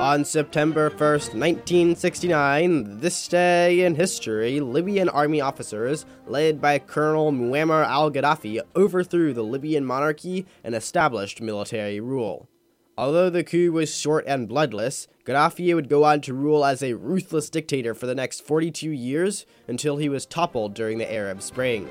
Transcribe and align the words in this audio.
On 0.00 0.24
September 0.24 0.88
1st, 0.88 1.34
1969, 1.34 3.00
this 3.00 3.28
day 3.28 3.84
in 3.84 3.94
history, 3.94 4.58
Libyan 4.58 5.10
army 5.10 5.42
officers, 5.42 6.06
led 6.26 6.58
by 6.58 6.78
Colonel 6.78 7.32
Muammar 7.32 7.84
al 7.84 8.10
Gaddafi, 8.10 8.62
overthrew 8.74 9.34
the 9.34 9.42
Libyan 9.42 9.84
monarchy 9.84 10.46
and 10.64 10.74
established 10.74 11.42
military 11.42 12.00
rule. 12.00 12.48
Although 12.96 13.28
the 13.28 13.44
coup 13.44 13.72
was 13.72 13.94
short 13.94 14.24
and 14.26 14.48
bloodless, 14.48 15.06
Gaddafi 15.26 15.74
would 15.74 15.90
go 15.90 16.04
on 16.04 16.22
to 16.22 16.32
rule 16.32 16.64
as 16.64 16.82
a 16.82 16.94
ruthless 16.94 17.50
dictator 17.50 17.92
for 17.92 18.06
the 18.06 18.14
next 18.14 18.40
42 18.40 18.90
years 18.90 19.44
until 19.68 19.98
he 19.98 20.08
was 20.08 20.24
toppled 20.24 20.72
during 20.72 20.96
the 20.96 21.12
Arab 21.12 21.42
Spring. 21.42 21.90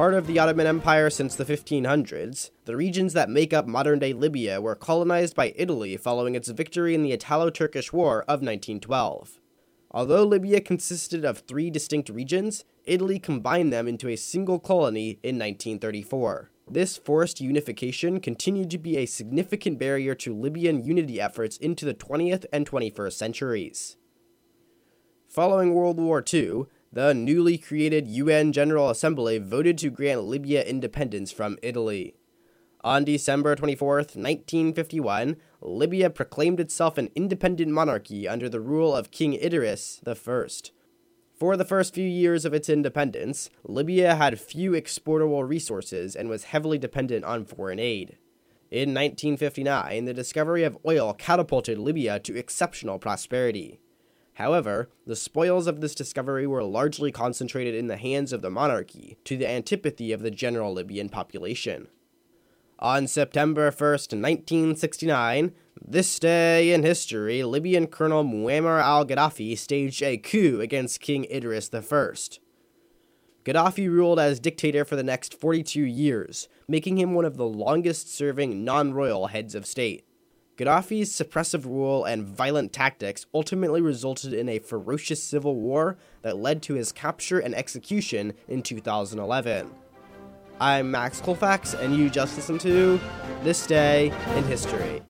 Part 0.00 0.14
of 0.14 0.26
the 0.26 0.38
Ottoman 0.38 0.66
Empire 0.66 1.10
since 1.10 1.34
the 1.34 1.44
1500s, 1.44 2.52
the 2.64 2.74
regions 2.74 3.12
that 3.12 3.28
make 3.28 3.52
up 3.52 3.66
modern 3.66 3.98
day 3.98 4.14
Libya 4.14 4.58
were 4.58 4.74
colonized 4.74 5.36
by 5.36 5.52
Italy 5.56 5.98
following 5.98 6.34
its 6.34 6.48
victory 6.48 6.94
in 6.94 7.02
the 7.02 7.12
Italo 7.12 7.50
Turkish 7.50 7.92
War 7.92 8.22
of 8.22 8.40
1912. 8.40 9.38
Although 9.90 10.24
Libya 10.24 10.62
consisted 10.62 11.22
of 11.26 11.40
three 11.40 11.68
distinct 11.68 12.08
regions, 12.08 12.64
Italy 12.86 13.18
combined 13.18 13.74
them 13.74 13.86
into 13.86 14.08
a 14.08 14.16
single 14.16 14.58
colony 14.58 15.18
in 15.22 15.36
1934. 15.36 16.50
This 16.66 16.96
forced 16.96 17.42
unification 17.42 18.20
continued 18.20 18.70
to 18.70 18.78
be 18.78 18.96
a 18.96 19.04
significant 19.04 19.78
barrier 19.78 20.14
to 20.14 20.34
Libyan 20.34 20.82
unity 20.82 21.20
efforts 21.20 21.58
into 21.58 21.84
the 21.84 21.92
20th 21.92 22.46
and 22.54 22.66
21st 22.66 23.12
centuries. 23.12 23.98
Following 25.28 25.74
World 25.74 25.98
War 26.00 26.24
II, 26.32 26.64
the 26.92 27.14
newly 27.14 27.56
created 27.56 28.08
UN 28.08 28.52
General 28.52 28.90
Assembly 28.90 29.38
voted 29.38 29.78
to 29.78 29.90
grant 29.90 30.24
Libya 30.24 30.64
independence 30.64 31.30
from 31.30 31.56
Italy. 31.62 32.16
On 32.82 33.04
December 33.04 33.54
24, 33.54 33.96
1951, 33.96 35.36
Libya 35.60 36.10
proclaimed 36.10 36.58
itself 36.58 36.98
an 36.98 37.10
independent 37.14 37.70
monarchy 37.70 38.26
under 38.26 38.48
the 38.48 38.60
rule 38.60 38.94
of 38.94 39.10
King 39.10 39.34
Idris 39.34 40.00
I. 40.04 40.46
For 41.38 41.56
the 41.56 41.64
first 41.64 41.94
few 41.94 42.06
years 42.06 42.44
of 42.44 42.52
its 42.52 42.68
independence, 42.68 43.50
Libya 43.62 44.16
had 44.16 44.40
few 44.40 44.74
exportable 44.74 45.44
resources 45.44 46.16
and 46.16 46.28
was 46.28 46.44
heavily 46.44 46.78
dependent 46.78 47.24
on 47.24 47.44
foreign 47.44 47.78
aid. 47.78 48.18
In 48.70 48.94
1959, 48.94 50.04
the 50.06 50.14
discovery 50.14 50.64
of 50.64 50.78
oil 50.86 51.12
catapulted 51.12 51.78
Libya 51.78 52.18
to 52.20 52.36
exceptional 52.36 52.98
prosperity. 52.98 53.80
However, 54.40 54.88
the 55.06 55.16
spoils 55.16 55.66
of 55.66 55.82
this 55.82 55.94
discovery 55.94 56.46
were 56.46 56.64
largely 56.64 57.12
concentrated 57.12 57.74
in 57.74 57.88
the 57.88 57.98
hands 57.98 58.32
of 58.32 58.40
the 58.40 58.48
monarchy, 58.48 59.18
to 59.24 59.36
the 59.36 59.46
antipathy 59.46 60.12
of 60.12 60.22
the 60.22 60.30
general 60.30 60.72
Libyan 60.72 61.10
population. 61.10 61.88
On 62.78 63.06
September 63.06 63.70
1st, 63.70 64.16
1969, 64.18 65.52
this 65.86 66.18
day 66.18 66.72
in 66.72 66.84
history, 66.84 67.44
Libyan 67.44 67.86
Colonel 67.86 68.24
Muammar 68.24 68.80
al 68.80 69.04
Gaddafi 69.04 69.58
staged 69.58 70.02
a 70.02 70.16
coup 70.16 70.62
against 70.62 71.02
King 71.02 71.26
Idris 71.30 71.68
I. 71.74 72.12
Gaddafi 73.44 73.90
ruled 73.90 74.18
as 74.18 74.40
dictator 74.40 74.86
for 74.86 74.96
the 74.96 75.02
next 75.02 75.38
42 75.38 75.82
years, 75.82 76.48
making 76.66 76.96
him 76.96 77.12
one 77.12 77.26
of 77.26 77.36
the 77.36 77.44
longest 77.44 78.10
serving 78.10 78.64
non 78.64 78.94
royal 78.94 79.26
heads 79.26 79.54
of 79.54 79.66
state. 79.66 80.06
Gaddafi's 80.60 81.10
suppressive 81.10 81.64
rule 81.64 82.04
and 82.04 82.22
violent 82.22 82.70
tactics 82.70 83.24
ultimately 83.32 83.80
resulted 83.80 84.34
in 84.34 84.46
a 84.46 84.58
ferocious 84.58 85.22
civil 85.22 85.56
war 85.56 85.96
that 86.20 86.36
led 86.36 86.60
to 86.64 86.74
his 86.74 86.92
capture 86.92 87.38
and 87.38 87.54
execution 87.54 88.34
in 88.46 88.60
2011. 88.60 89.70
I'm 90.60 90.90
Max 90.90 91.22
Colfax, 91.22 91.72
and 91.72 91.96
you 91.96 92.10
just 92.10 92.36
listened 92.36 92.60
to 92.60 93.00
This 93.42 93.66
Day 93.66 94.12
in 94.36 94.44
History. 94.44 95.00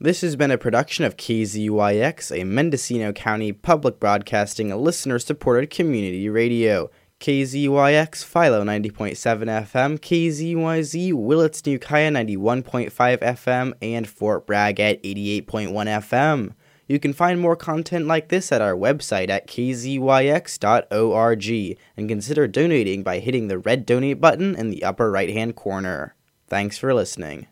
This 0.00 0.20
has 0.20 0.36
been 0.36 0.50
a 0.50 0.58
production 0.58 1.06
of 1.06 1.16
KZYX, 1.16 2.38
a 2.38 2.44
Mendocino 2.44 3.10
County 3.12 3.52
public 3.52 3.98
broadcasting, 3.98 4.68
listener 4.68 5.18
supported 5.18 5.70
community 5.70 6.28
radio. 6.28 6.90
KZYX, 7.24 8.22
Philo 8.22 8.62
90.7 8.64 9.16
FM, 9.16 9.98
KZYZ, 9.98 11.14
Willits 11.14 11.64
New 11.64 11.78
Kaya 11.78 12.10
91.5 12.10 12.90
FM, 12.92 13.72
and 13.80 14.06
Fort 14.06 14.46
Bragg 14.46 14.78
at 14.78 15.02
88.1 15.02 15.46
FM. 15.72 16.52
You 16.86 17.00
can 17.00 17.14
find 17.14 17.40
more 17.40 17.56
content 17.56 18.06
like 18.06 18.28
this 18.28 18.52
at 18.52 18.60
our 18.60 18.74
website 18.74 19.30
at 19.30 19.46
kzyx.org 19.46 20.18
and 21.96 22.08
consider 22.10 22.46
donating 22.46 23.02
by 23.02 23.20
hitting 23.20 23.48
the 23.48 23.58
red 23.58 23.86
donate 23.86 24.20
button 24.20 24.54
in 24.54 24.68
the 24.68 24.84
upper 24.84 25.10
right 25.10 25.30
hand 25.30 25.56
corner. 25.56 26.14
Thanks 26.46 26.76
for 26.76 26.92
listening. 26.92 27.46